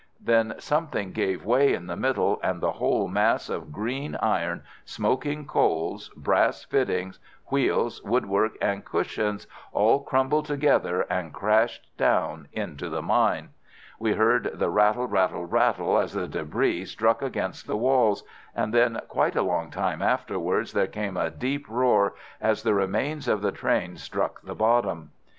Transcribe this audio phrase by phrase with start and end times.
[0.19, 5.45] Then something gave way in the middle, and the whole mass of green iron, smoking
[5.45, 7.19] coals, brass fittings,
[7.51, 13.49] wheels, woodwork, and cushions all crumbled together and crashed down into the mine.
[13.99, 18.23] We heard the rattle, rattle, rattle, as the débris struck against the walls,
[18.55, 23.27] and then quite a long time afterwards there came a deep roar as the remains
[23.27, 25.11] of the train struck the bottom.